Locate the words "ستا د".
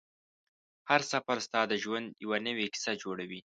1.47-1.73